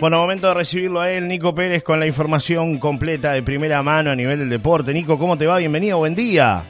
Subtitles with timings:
[0.00, 4.10] Bueno, momento de recibirlo a él, Nico Pérez, con la información completa de primera mano
[4.10, 4.92] a nivel del deporte.
[4.92, 5.58] Nico, ¿cómo te va?
[5.58, 6.64] Bienvenido, buen día.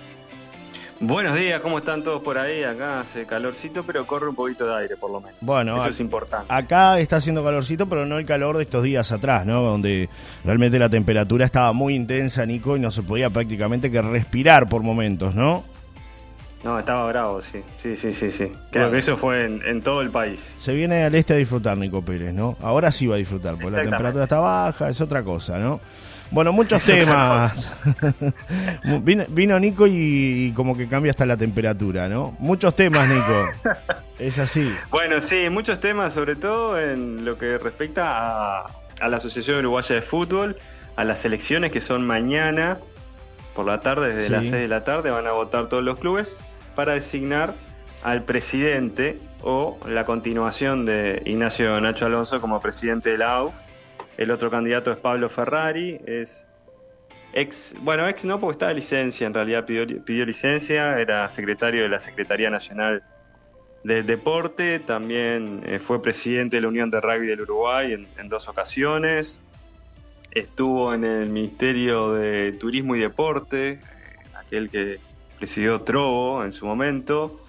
[0.99, 2.65] Buenos días, ¿cómo están todos por ahí?
[2.65, 5.37] Acá hace calorcito, pero corre un poquito de aire por lo menos.
[5.43, 6.47] Bueno, eso es importante.
[6.49, 9.61] Acá está haciendo calorcito, pero no el calor de estos días atrás, ¿no?
[9.63, 10.09] Donde
[10.43, 14.83] realmente la temperatura estaba muy intensa, Nico, y no se podía prácticamente que respirar por
[14.83, 15.65] momentos, ¿no?
[16.65, 17.61] No, estaba bravo, sí.
[17.77, 18.47] Sí, sí, sí, sí.
[18.71, 18.91] Creo Bueno.
[18.93, 20.55] que eso fue en, en todo el país.
[20.57, 22.57] Se viene al este a disfrutar, Nico Pérez, ¿no?
[22.63, 25.79] Ahora sí va a disfrutar, porque la temperatura está baja, es otra cosa, ¿no?
[26.31, 27.71] Bueno, muchos temas.
[29.03, 29.93] vino, vino Nico y,
[30.49, 32.35] y como que cambia hasta la temperatura, ¿no?
[32.39, 33.73] Muchos temas, Nico.
[34.19, 34.75] es así.
[34.91, 38.67] Bueno, sí, muchos temas, sobre todo en lo que respecta a,
[39.01, 40.57] a la Asociación Uruguaya de Fútbol,
[40.97, 42.79] a las elecciones que son mañana
[43.55, 44.33] por la tarde, desde Sí.
[44.33, 46.45] las 6 de la tarde, van a votar todos los clubes
[46.75, 47.55] para designar
[48.03, 53.55] al presidente o la continuación de Ignacio Nacho Alonso como presidente de la AUF.
[54.17, 56.47] El otro candidato es Pablo Ferrari, es
[57.33, 61.91] ex, bueno, ex no porque está de licencia, en realidad pidió, licencia, era secretario de
[61.91, 63.03] la Secretaría Nacional
[63.85, 68.49] del Deporte, también eh, fue presidente de la Unión de Rugby del Uruguay en, dos
[68.49, 69.39] ocasiones,
[70.31, 73.81] estuvo en el Ministerio de Turismo y Deporte, eh,
[74.35, 74.99] aquel que
[75.37, 77.43] presidió Trovo en su momento.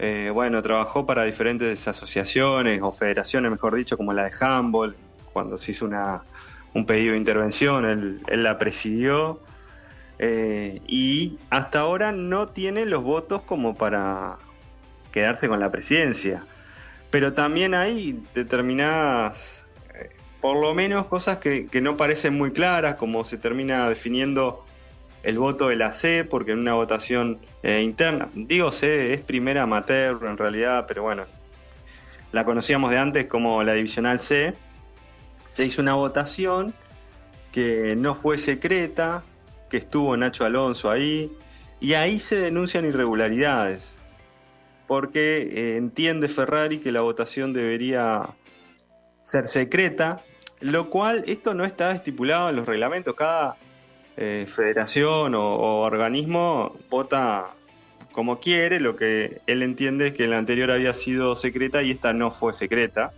[0.00, 4.96] Eh, bueno, trabajó para diferentes asociaciones o federaciones, mejor dicho, como la de Handball,
[5.32, 6.22] cuando se hizo una,
[6.74, 9.40] un pedido de intervención, él, la presidió.
[10.18, 14.36] Eh, y hasta ahora no tiene los votos como para
[15.12, 16.44] quedarse con la presidencia.
[17.10, 20.10] Pero también hay determinadas, eh,
[20.40, 24.64] por lo menos cosas que, que no parecen muy claras, como se termina definiendo
[25.22, 29.62] el voto de la C, porque en una votación eh, interna, digo C, es primera
[29.62, 31.24] amateur en realidad, pero bueno,
[32.32, 34.54] la conocíamos de antes como la divisional C,
[35.50, 36.72] se hizo una votación
[37.50, 39.24] que no fue secreta,
[39.68, 41.30] que estuvo Nacho Alonso ahí,
[41.80, 43.98] y ahí se denuncian irregularidades,
[44.86, 48.30] porque eh, entiende Ferrari que la votación debería
[49.22, 50.22] ser secreta,
[50.60, 53.56] lo cual esto no está estipulado en los reglamentos, cada
[54.16, 57.50] eh, federación o, o organismo vota
[58.12, 62.12] como quiere, lo que él entiende es que la anterior había sido secreta y esta
[62.12, 63.12] no fue secreta,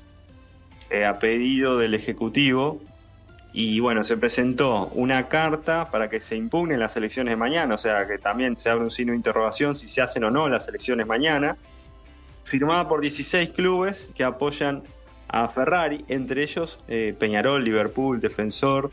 [0.92, 2.80] eh, a pedido del Ejecutivo,
[3.52, 7.78] y bueno, se presentó una carta para que se impugnen las elecciones de mañana, o
[7.78, 10.68] sea que también se abre un signo de interrogación si se hacen o no las
[10.68, 11.56] elecciones mañana,
[12.44, 14.82] firmada por 16 clubes que apoyan
[15.28, 18.90] a Ferrari, entre ellos eh, Peñarol, Liverpool, Defensor,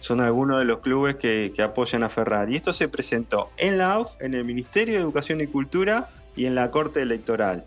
[0.00, 2.56] son algunos de los clubes que, que apoyan a Ferrari.
[2.56, 6.54] Esto se presentó en la AUF, en el Ministerio de Educación y Cultura y en
[6.54, 7.64] la Corte Electoral.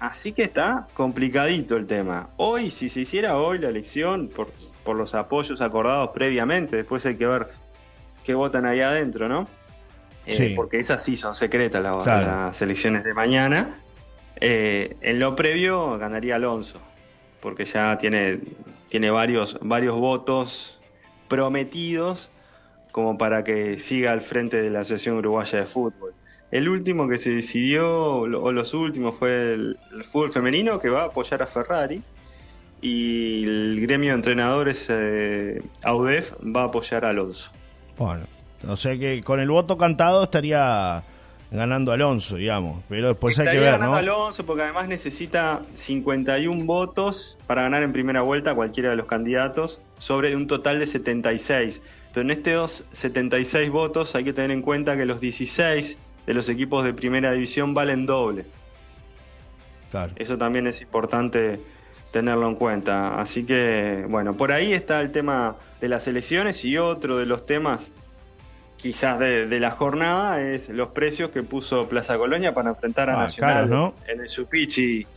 [0.00, 2.30] Así que está complicadito el tema.
[2.38, 4.50] Hoy, si se hiciera hoy la elección, por,
[4.82, 7.48] por los apoyos acordados previamente, después hay que ver
[8.24, 9.46] qué votan ahí adentro, ¿no?
[10.26, 10.52] Eh, Sí.
[10.56, 12.26] Porque esas sí son secretas Claro.
[12.26, 13.78] las elecciones de mañana.
[14.40, 16.80] Eh, en lo previo ganaría Alonso,
[17.40, 18.40] porque ya tiene,
[18.88, 20.80] tiene varios, varios votos
[21.28, 22.30] prometidos
[22.90, 26.12] como para que siga al frente de la Asociación Uruguaya de Fútbol.
[26.50, 31.04] El último que se decidió, o los últimos, fue el, fútbol femenino que va a
[31.06, 32.02] apoyar a Ferrari
[32.82, 37.52] y el gremio de entrenadores eh, AUDEF va a apoyar a Alonso.
[37.96, 38.24] Bueno,
[38.66, 41.04] o sea que con el voto cantado estaría
[41.52, 47.38] ganando Alonso, digamos, pero después hay que ver, ganando Alonso porque además necesita 51 votos
[47.46, 51.82] para ganar en primera vuelta cualquiera de los candidatos sobre un total de 76.
[52.12, 55.96] Pero en estos 76 votos hay que tener en cuenta que los 16
[56.30, 58.44] de los equipos de primera división valen doble.
[59.90, 60.12] Claro.
[60.14, 61.58] Eso también es importante
[62.12, 63.20] tenerlo en cuenta.
[63.20, 67.46] Así que, bueno, por ahí está el tema de las elecciones y otro de los
[67.46, 67.90] temas
[68.76, 73.22] quizás de, la jornada es los precios que puso Plaza Colonia para enfrentar a ah,
[73.24, 75.08] Nacional en el Supichi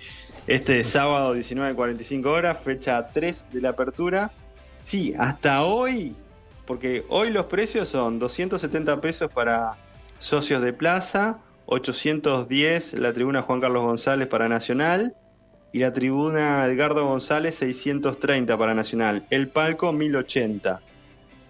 [0.47, 4.31] este sábado 19.45 horas, fecha 3 de la apertura.
[4.81, 6.15] Sí, hasta hoy,
[6.65, 9.77] porque hoy los precios son 270 pesos para
[10.23, 15.15] socios de Plaza, 810 la tribuna Juan Carlos González para Nacional
[15.73, 19.25] y la tribuna Edgardo González 630 para Nacional.
[19.29, 20.79] El palco 1080.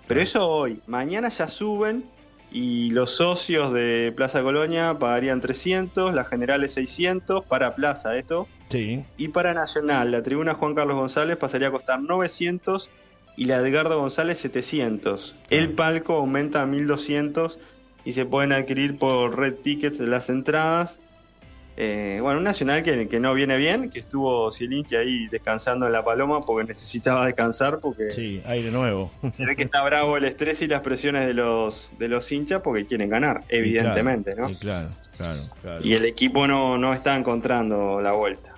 [0.08, 2.06] Pero eso hoy, mañana ya suben
[2.52, 8.48] y los socios de Plaza Colonia pagarían 300, las generales 600 para Plaza esto.
[8.69, 9.04] Sí.
[9.18, 12.90] Y para Nacional, la tribuna Juan Carlos González pasaría a costar 900
[13.38, 15.36] y la Edgardo González 700.
[15.52, 17.60] El palco aumenta a 1200
[18.06, 21.00] y se pueden adquirir por Red Tickets las entradas
[21.76, 25.92] eh, bueno, un Nacional que, que, no viene bien, que estuvo Zielinski ahí descansando en
[25.92, 28.12] la paloma porque necesitaba descansar porque...
[28.12, 29.12] Sí, aire nuevo.
[29.34, 32.62] Se ve que está bravo el estrés y las presiones de los, de los hinchas
[32.62, 34.48] porque quieren ganar, evidentemente, ¿no?
[34.60, 35.84] claro, claro, claro.
[35.84, 38.54] Y el equipo no, no está encontrando la vuelta.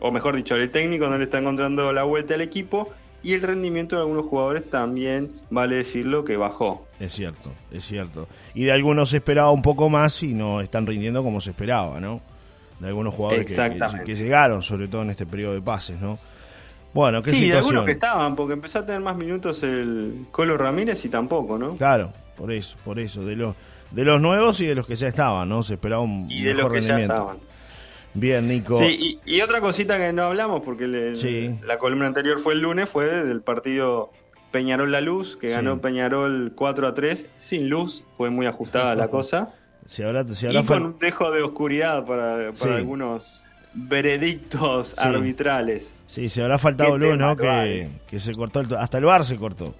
[0.00, 3.42] O mejor dicho, el técnico no le está encontrando la vuelta al equipo y el
[3.42, 6.86] rendimiento de algunos jugadores también, vale decirlo, que bajó.
[6.98, 8.28] Es cierto, es cierto.
[8.54, 12.00] Y de algunos se esperaba un poco más y no están rindiendo como se esperaba,
[12.00, 12.20] ¿no?
[12.80, 16.18] de algunos jugadores que, llegaron, sobre todo en este periodo de pases, ¿no?
[16.92, 20.56] Bueno, ¿qué sí, de algunos que estaban, porque empezó a tener más minutos el Colo
[20.56, 21.76] Ramírez y tampoco, ¿no?
[21.76, 23.54] Claro, por eso, por eso, de los
[23.92, 25.62] de los nuevos y de los que ya estaban, ¿no?
[25.62, 27.36] Se esperaba un y de los que ya estaban.
[28.14, 28.78] Bien, Nico.
[28.78, 30.86] Sí, y, otra cosita que no hablamos, porque
[31.62, 34.10] la columna anterior fue el lunes, fue del partido
[34.50, 39.08] Peñarol La Luz, que ganó Peñarol 4 a 3, sin luz, fue muy ajustada la
[39.10, 39.54] cosa
[39.98, 43.42] y con un dejo de oscuridad para, algunos
[43.74, 45.94] veredictos arbitrales.
[46.06, 47.36] Sí, se habrá faltado luz, ¿no?
[47.36, 49.74] Que, se cortó, hasta el bar se cortó.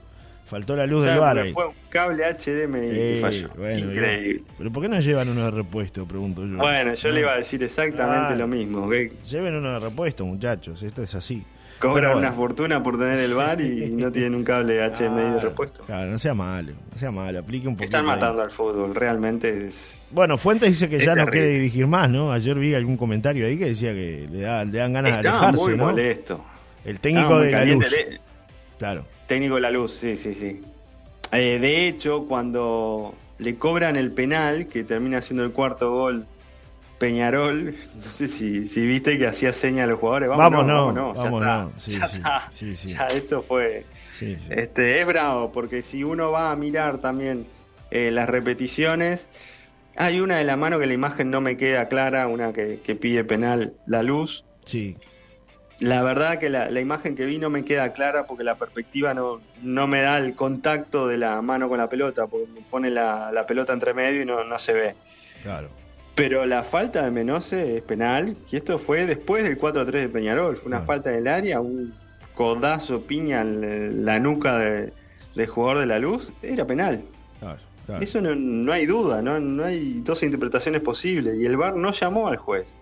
[0.51, 1.53] Faltó la luz del bar ahí.
[1.53, 3.49] Fue un cable HDMI que falló.
[3.71, 4.43] Increíble.
[4.59, 6.05] Pero ¿por qué no llevan uno de repuesto?
[6.07, 6.57] Pregunto yo.
[6.57, 8.91] Bueno, yo le iba a decir exactamente lo mismo.
[8.91, 10.83] Lleven uno de repuesto, muchachos.
[10.83, 11.45] Esto es así.
[11.79, 15.85] Cobran una fortuna por tener el bar y no tienen un cable HDMI de repuesto.
[15.85, 17.97] Claro, no sea malo, no sea malo, aplique un poquito.
[17.97, 20.05] Están matando al fútbol, realmente es.
[20.11, 22.33] Bueno, Fuentes dice que ya no quiere dirigir más, ¿no?
[22.33, 26.45] Ayer vi algún comentario ahí que decía que le, dan ganas de alejarse, muy molesto.
[26.85, 27.95] El técnico de la luz.
[28.79, 29.05] Claro.
[29.31, 30.61] Técnico de la luz, sí, sí, sí.
[31.31, 36.27] Eh, de hecho, cuando le cobran el penal, que termina siendo el cuarto gol
[36.99, 40.31] Peñarol, no sé si, si viste que hacía seña a los jugadores.
[40.31, 43.85] Vamos, no, vamos, no, ya, sí, sí, ya esto fue.
[44.21, 47.47] Este, es bravo, porque si uno va a mirar también
[47.93, 49.29] eh, las repeticiones,
[49.95, 53.23] hay una de la mano que la imagen no me queda clara, una que, pide
[53.23, 54.45] penal la luz.
[54.65, 54.97] Sí.
[55.81, 59.41] La verdad que la, imagen que vi no me queda clara porque la perspectiva no,
[59.63, 63.33] no me da el contacto de la mano con la pelota, porque me pone la,
[63.33, 64.95] la pelota entre medio y no, no se ve.
[65.43, 65.69] Claro.
[66.15, 70.09] Pero la falta de Menose es penal, y esto fue después del 4 3 de
[70.11, 70.57] Peñarol.
[70.59, 71.95] Fue una falta del área, un
[72.35, 77.03] codazo, piña en la nuca del jugador de la luz, era penal.
[78.01, 79.41] Eso no, hay duda, ¿no?
[79.41, 81.39] no hay dos interpretaciones posibles.
[81.39, 82.75] Y el VAR no llamó al juez.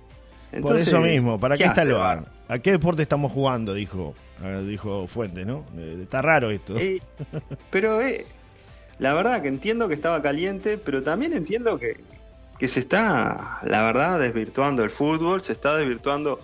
[0.63, 2.25] Por eso mismo, ¿para qué, está el VAR?
[2.49, 3.75] ¿A qué deporte estamos jugando?
[3.75, 5.65] Dijo, eh, dijo Fuente, ¿no?
[5.77, 6.75] Eh, está raro esto.
[7.71, 8.25] pero eh,
[8.99, 11.97] la verdad que entiendo que estaba caliente, pero también entiendo que
[12.59, 16.41] que se está, la verdad, desvirtuando el fútbol, se está desvirtuando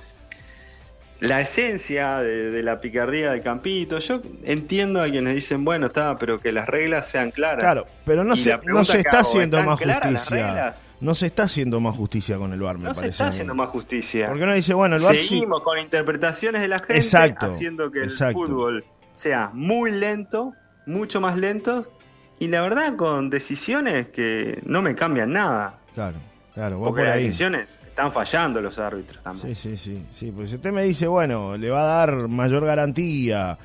[1.21, 3.99] la esencia de, la picardía del campito.
[3.99, 7.61] Yo entiendo a quienes dicen, bueno, está, pero que las reglas sean claras.
[7.61, 10.75] Claro, pero no, se, no se está haciendo más justicia.
[11.01, 13.03] No se está haciendo más justicia con el bar, me no parece.
[13.03, 14.29] se está haciendo más justicia.
[14.29, 18.01] Porque uno dice, bueno, el bar Seguimos con interpretaciones de la gente exacto, haciendo que
[18.01, 20.55] el fútbol sea muy lento,
[20.87, 21.93] mucho más lento,
[22.39, 25.79] y la verdad con decisiones que no me cambian nada.
[25.95, 26.19] Claro,
[26.55, 26.79] claro.
[26.79, 29.55] Porque por las decisiones están fallando los árbitros también.
[29.55, 30.33] Sí, sí, sí, sí.
[30.35, 33.57] Pues si usted me dice, bueno, le va a dar mayor garantía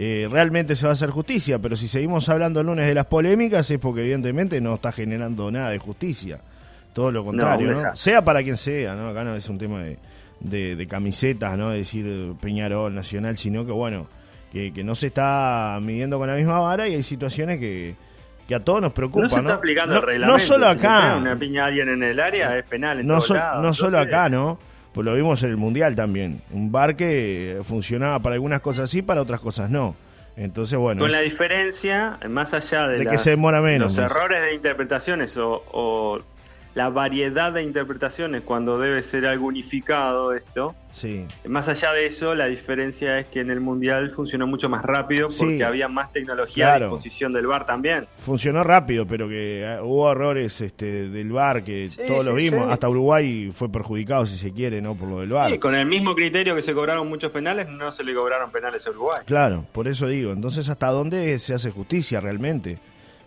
[0.00, 3.06] eh, realmente se va a hacer justicia, pero si seguimos hablando el lunes de las
[3.06, 6.38] polémicas es porque evidentemente no está generando nada de justicia.
[6.92, 7.96] Todo lo contrario, ¿no?
[7.96, 9.08] Sea para quien sea, ¿no?
[9.08, 11.70] Acá no es un tema de, de, camisetas, ¿no?
[11.70, 14.06] De decir Peñarol Nacional, sino que, bueno,
[14.52, 17.96] que, que no se está midiendo con la misma vara y hay situaciones que,
[18.48, 19.24] que a todos nos preocupan.
[19.24, 20.32] No se está aplicando el reglamento.
[20.32, 21.16] No solo acá.
[21.20, 23.18] una piña a alguien en el área es penal en no,
[23.60, 24.58] no solo acá, ¿no?
[24.94, 26.40] Pues lo vimos en el Mundial también.
[26.50, 29.94] Un bar que funcionaba para algunas cosas sí, para otras cosas no.
[30.34, 31.00] Entonces, bueno.
[31.00, 33.94] Con la diferencia, más allá de, que se demora menos.
[33.96, 36.22] Los errores de interpretaciones o
[36.74, 40.74] la variedad de interpretaciones cuando debe ser algo unificado esto.
[40.92, 41.26] Sí.
[41.46, 45.28] Más allá de eso, la diferencia es que en el Mundial funcionó mucho más rápido
[45.36, 48.06] porque había más tecnología a disposición del VAR también.
[48.16, 52.70] Funcionó rápido, pero que ah, hubo errores este, del VAR que todos lo vimos.
[52.70, 54.94] Hasta Uruguay fue perjudicado, si se quiere, ¿no?
[54.94, 55.58] Por lo del VAR.
[55.58, 58.90] con el mismo criterio que se cobraron muchos penales, no se le cobraron penales a
[58.90, 59.20] Uruguay.
[59.26, 60.32] Claro, por eso digo.
[60.32, 62.78] Entonces, ¿hasta dónde se hace justicia realmente?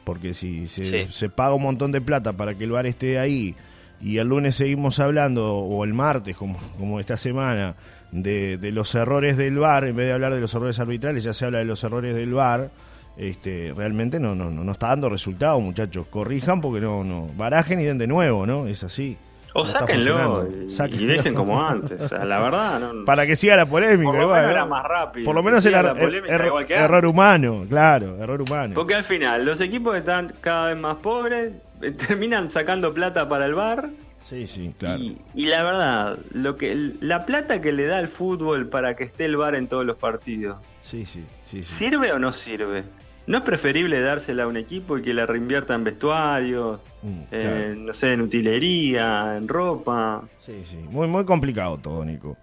[0.03, 3.55] Porque si se, paga un montón de plata para que el bar esté ahí
[4.01, 7.75] y el lunes seguimos hablando, o el martes, como, como esta semana,
[8.11, 11.33] de, de los errores del bar, en vez de hablar de los errores arbitrales, ya
[11.33, 12.71] se habla de los errores del bar,
[13.17, 16.07] este, realmente no, no, no, está dando resultado, muchachos.
[16.07, 18.67] Corrijan porque no, no, barajen y den de nuevo, ¿no?
[18.67, 19.17] Es así.
[19.53, 22.11] O sáquenlo y, dejen como antes.
[22.11, 22.79] la verdad.
[22.79, 24.11] No, Para que siga la polémica.
[24.11, 25.25] Por lo menos era más rápido.
[25.25, 28.73] Por lo menos era er, error humano, claro, error humano.
[28.75, 33.45] Porque al final, los equipos están cada vez más pobres eh, terminan sacando plata para
[33.45, 33.89] el bar.
[34.21, 35.01] Sí, sí, claro.
[35.01, 39.25] Y, la verdad, lo que la plata que le da el fútbol para que esté
[39.25, 40.57] el bar en todos los partidos.
[40.81, 41.63] Sí, sí, sí.
[41.63, 41.63] sí.
[41.63, 42.83] ¿Sirve o no sirve?
[43.27, 47.93] ¿No es preferible dársela a un equipo y que la reinvierta en vestuario, mm, no
[47.93, 50.23] sé, en utilería, en ropa?
[50.39, 52.37] Sí, sí, muy, muy complicado todo, Nico.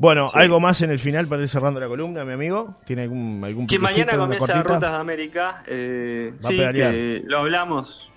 [0.00, 2.74] Bueno, ¿algo más en el final para ir cerrando la columna, mi amigo?
[2.86, 5.62] ¿Tiene algún algún Que mañana comienza Rutas de América.
[5.66, 8.10] Eh, sí, que lo hablamos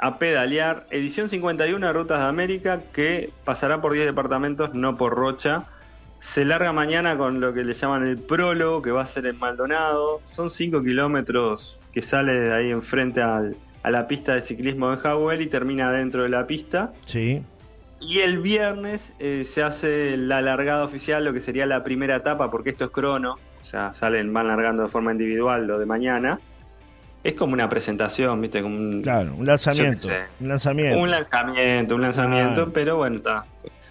[0.00, 0.88] a pedalear.
[0.90, 5.66] Edición 51 de Rutas de América que pasará por 10 departamentos, no por Rocha.
[6.20, 9.38] Se larga mañana con lo que le llaman el prólogo, que va a ser en
[9.38, 10.20] Maldonado.
[10.26, 15.08] Son 5 kilómetros que sale de ahí enfrente al, a la pista de ciclismo de
[15.08, 16.92] Howell y termina dentro de la pista.
[17.06, 17.42] Sí.
[18.00, 22.50] Y el viernes eh, se hace la largada oficial, lo que sería la primera etapa,
[22.50, 23.38] porque esto es crono.
[23.60, 26.38] O sea, salen, van largando de forma individual lo de mañana.
[27.24, 28.62] Es como una presentación, ¿viste?
[28.62, 30.08] Como un, claro, un lanzamiento.
[30.40, 31.00] Un lanzamiento.
[31.00, 33.44] Un lanzamiento, un lanzamiento, pero bueno, está.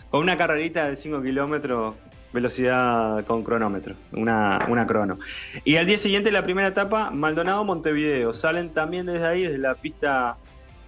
[0.09, 1.95] Con una carrerita de 5 kilómetros
[2.37, 5.19] velocidad con cronómetro, una, una crono.
[5.63, 8.33] Y al día siguiente, la primera etapa, Maldonado-Montevideo.
[8.33, 10.37] Salen también desde ahí, desde la pista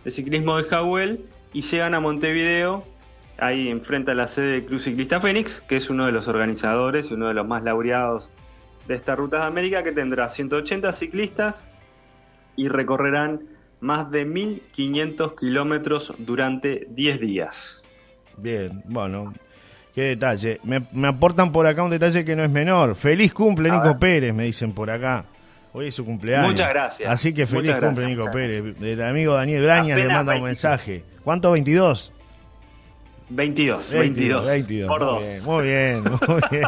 [0.04, 2.86] de ciclismo de Jawel, y llegan a Montevideo,
[3.40, 7.10] ahí enfrente a la sede de Cruz Ciclista Fénix, que es uno de los organizadores
[7.10, 8.30] y uno de los más laureados
[8.88, 11.64] de estas rutas de América, que tendrá 180 ciclistas
[12.56, 13.42] y recorrerán
[13.80, 17.84] más de 1.500 kilómetros durante 10 días.
[18.38, 19.34] Bien, bueno,
[20.00, 20.62] Qué detalle.
[20.64, 22.96] Me, aportan por acá un detalle que no es menor.
[22.96, 25.26] Feliz cumple Nico Pérez, me dicen por acá.
[25.74, 26.52] Hoy es su cumpleaños.
[26.52, 27.12] Muchas gracias.
[27.12, 28.64] Así que feliz cumple Nico Pérez.
[28.82, 31.04] El amigo Daniel Braña le manda un mensaje.
[31.22, 31.54] ¿Cuánto?
[31.54, 32.12] ¿22?
[33.30, 35.44] 22, 22, 22, por dos.
[35.46, 36.66] Muy bien, muy bien.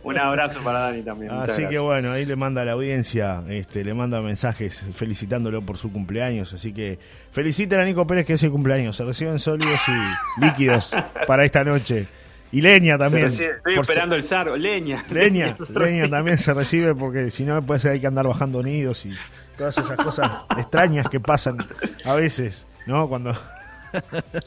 [0.04, 1.32] Un abrazo para Dani también.
[1.32, 5.78] Así que bueno, ahí le manda a la audiencia, este, le manda mensajes felicitándolo por
[5.78, 6.52] su cumpleaños.
[6.52, 6.98] Así que
[7.30, 8.96] feliciten a Nico Pérez que es el cumpleaños.
[8.96, 10.94] Se reciben sólidos y líquidos
[11.26, 12.06] para esta noche.
[12.52, 13.26] Y leña también.
[13.26, 15.04] estoy esperando el sargo, leña.
[15.10, 19.04] Leña, leña también se recibe porque si no, puede ser hay que andar bajando nidos
[19.06, 19.10] y
[19.56, 21.56] todas esas cosas extrañas que pasan
[22.04, 23.08] a veces, ¿no?
[23.08, 23.34] Cuando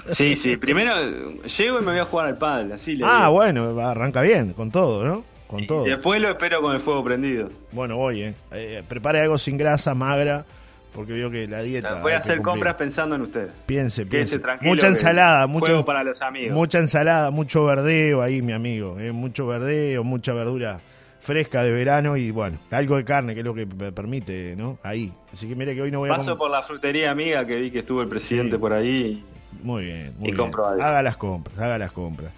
[0.10, 0.94] Sí, sí, primero
[1.42, 4.72] llego y me voy a jugar al pádel, así le Ah, bueno, arranca bien, con
[4.72, 5.24] todo, ¿no?
[5.48, 5.84] Con todo.
[5.84, 7.50] después lo espero con el fuego prendido.
[7.72, 8.34] Bueno, voy, ¿eh?
[8.52, 10.46] eh prepare algo sin grasa, magra,
[10.94, 12.02] porque veo que la dieta...
[12.02, 13.50] Voy a hacer compras pensando en usted.
[13.66, 14.40] Piense, piense.
[14.62, 15.84] Mucha ensalada, mucho...
[15.86, 16.56] para los amigos.
[16.56, 19.12] Mucha ensalada, mucho verdeo ahí, mi amigo, ¿eh?
[19.12, 20.82] Mucho verdeo, mucha verdura
[21.22, 24.80] fresca de verano y bueno, algo de carne que es lo que permite, ¿no?
[24.84, 25.12] Ahí.
[25.32, 26.16] Así que mire que hoy no voy a...
[26.16, 29.24] Paso por la frutería amiga que vi que estuvo el presidente por ahí.
[29.64, 30.52] Muy bien, muy bien.
[30.82, 32.32] Haga las compras, haga las compras.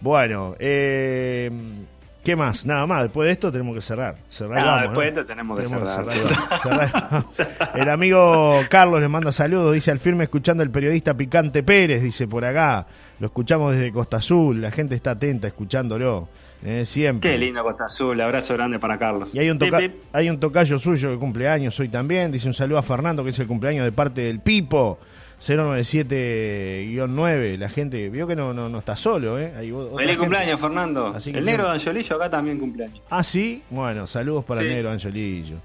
[0.00, 1.50] Bueno, eh,
[2.22, 2.64] ¿qué más?
[2.64, 4.16] Nada más, después de esto tenemos que cerrar.
[4.28, 7.24] cerrar después de esto tenemos, que cerrar.
[7.74, 12.28] el amigo Carlos le manda saludos, dice al firme escuchando el periodista Picante Pérez, dice
[12.28, 12.86] por acá.
[13.18, 16.28] Lo escuchamos desde Costa Azul, la gente está atenta escuchándolo.
[16.64, 17.30] Eh, siempre.
[17.30, 19.30] Qué lindo Costa Azul, abrazo grande para Carlos.
[19.32, 19.58] Y hay un,
[20.12, 22.30] hay un tocayo suyo que cumpleaños hoy también.
[22.30, 24.98] Dice un saludo a Fernando, que es el cumpleaños de parte del Pipo.
[25.40, 29.52] 097-9, la gente vio que no, no, no está solo, ¿eh?
[29.96, 31.14] Feliz cumpleaños, Fernando.
[31.26, 33.00] el negro de Angelillo acá también cumpleaños.
[33.10, 35.56] Ah, sí, bueno, saludos para el negro de Angelillo.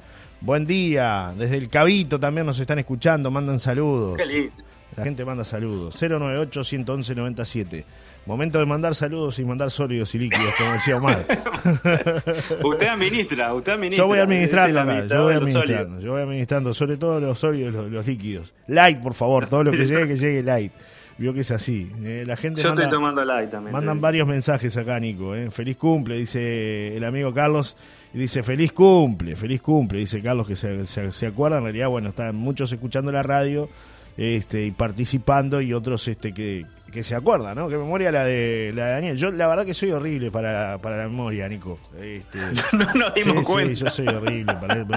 [0.41, 4.17] Buen día, desde el Cabito también nos están escuchando, mandan saludos.
[4.17, 4.53] Qué lindo.
[4.95, 6.01] La gente manda saludos.
[6.01, 7.83] 098-111-97.
[8.25, 11.25] Momento de mandar saludos y mandar sólidos y líquidos, como decía Omar.
[12.63, 14.03] usted administra, usted administra.
[14.03, 18.07] Yo voy administrando yo voy administrando, yo voy administrando, sobre todo los sólidos y los,
[18.07, 18.53] líquidos.
[18.67, 20.71] Light, por favor, todo lo que llegue, que llegue light.
[21.17, 21.91] Vio que es así.
[22.01, 23.73] Eh, la gente Yo estoy tomando light también.
[23.73, 25.35] Mandan varios mensajes acá, Nico.
[25.35, 25.51] Eh.
[25.51, 27.75] Feliz cumple, dice el amigo Carlos.
[28.13, 29.99] Y dice, feliz cumple, feliz cumple.
[29.99, 31.57] Dice Carlos que se, se acuerda.
[31.57, 33.69] En realidad, bueno, están muchos escuchando la radio
[34.17, 36.65] este, y participando y otros este, que,
[37.01, 37.69] se acuerdan, ¿no?
[37.69, 39.17] Qué memoria la de, la de Daniel.
[39.17, 41.79] Yo la verdad que soy horrible para, para la memoria, Nico.
[41.99, 42.37] Este,
[42.73, 43.75] no nos dimos cuenta.
[43.75, 44.53] Sí, yo soy horrible.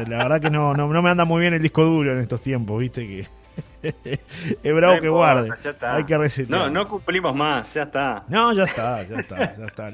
[0.06, 2.78] la verdad que no, no, me anda muy bien el disco duro en estos tiempos,
[2.80, 3.06] ¿viste?
[3.06, 3.26] Que
[4.62, 5.50] es bravo que guarde.
[5.80, 6.60] Hay que resetear.
[6.60, 8.24] No, no cumplimos más, ya está.
[8.28, 9.90] No, ya está, ya está, ya está.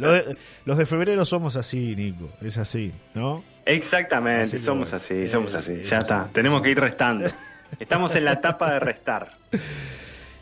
[0.64, 2.28] Los de, febrero somos así, Nico.
[2.40, 3.44] Es así, ¿no?
[3.64, 5.82] Exactamente, somos así, somos así.
[5.82, 6.28] Ya está.
[6.32, 7.26] Tenemos que ir restando.
[7.78, 9.32] Estamos en la etapa de restar.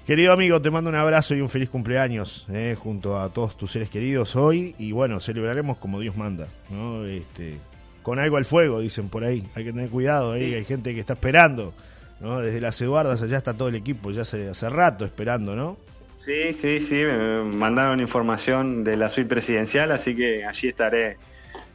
[0.07, 3.71] Querido amigo, te mando un abrazo y un feliz cumpleaños eh, junto a todos tus
[3.71, 4.75] seres queridos hoy.
[4.79, 7.07] Y bueno, celebraremos como Dios manda, ¿no?
[7.07, 7.59] Este,
[8.03, 9.47] con algo al fuego, dicen por ahí.
[9.55, 11.75] Hay que tener cuidado, ahí hay gente que está esperando,
[12.19, 12.41] ¿no?
[12.41, 15.77] Desde las Eduardas allá está todo el equipo, ya hace, hace rato esperando, ¿no?
[16.17, 21.17] Sí, sí, sí, me mandaron información de la suite presidencial, así que allí estaré.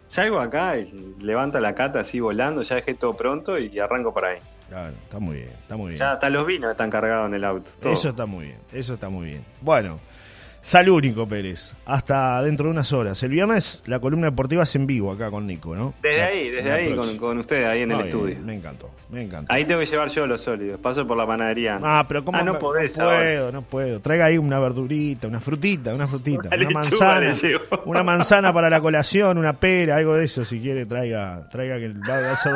[0.08, 4.30] Salgo acá y levanto la cata así volando, ya dejé todo pronto y arranco para
[4.30, 4.40] ahí.
[4.70, 6.00] Claro, está muy bien, está muy bien.
[6.00, 7.70] Ya hasta los vinos están cargados en el auto.
[7.84, 9.46] Eso está muy bien, eso está muy bien.
[9.62, 10.00] Bueno,
[10.62, 11.74] salud Nico Pérez.
[11.86, 13.22] Hasta dentro de unas horas.
[13.22, 15.94] El viernes la columna deportiva es en vivo acá con Nico, ¿no?
[16.02, 18.40] Desde ahí, desde ahí, con, con ustedes ahí en el estudio.
[18.44, 19.54] Me encantó, me encantó.
[19.54, 20.80] Ahí tengo que llevar yo los sólidos.
[20.80, 21.80] Paso por la panadería.
[21.84, 22.40] Ah, pero ¿cómo?
[22.40, 24.02] Ah, no podés, No puedo, no puedo.
[24.02, 26.50] Traiga ahí una verdurita, una frutita, una frutita.
[26.56, 27.32] Una, manzana.
[27.86, 30.44] Una manzana para la colación, una pera, algo de eso.
[30.44, 32.54] Si quiere, traiga, traiga que va a ser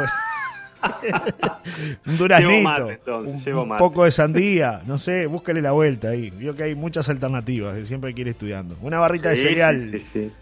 [2.05, 6.29] un duraznito, un, poco de sandía, no sé, búscale la vuelta ahí.
[6.29, 8.77] Vio que hay muchas alternativas, siempre hay que ir estudiando.
[8.82, 9.80] Una barrita de cereal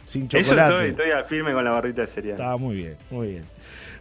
[0.06, 0.90] sin chocolate.
[0.90, 2.34] estoy, al firme con la barrita de cereal.
[2.34, 3.58] Estaba muy bien, muy bien.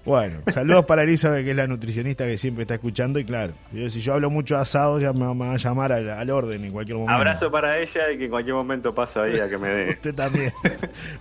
[0.06, 3.18] Bueno, saludos para Elizabeth, que es la nutricionista que siempre está escuchando.
[3.18, 6.64] Y claro, si yo hablo mucho de asado, ya me, va a llamar al, orden
[6.64, 7.12] en cualquier momento.
[7.12, 9.90] Abrazo para ella y que en cualquier momento paso ahí a que me dé.
[9.96, 10.52] Usted también,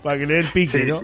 [0.04, 1.00] para que le dé el pique, ¿no?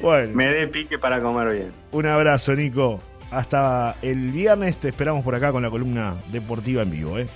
[0.00, 0.34] Bueno.
[0.34, 1.72] Me dé pique para comer bien.
[1.92, 3.00] Un abrazo, Nico.
[3.34, 7.18] Hasta el viernes te esperamos por acá con la columna deportiva en vivo.
[7.18, 7.28] ¿eh?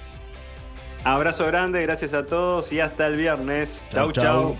[1.02, 3.82] Abrazo grande, gracias a todos y hasta el viernes.
[3.90, 4.56] Chau, chau.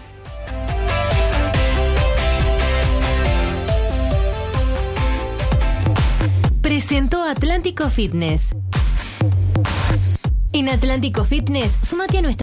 [6.61, 8.55] Presentó Atlántico Fitness.
[10.53, 12.37] En Atlántico Fitness, sumate a nuestra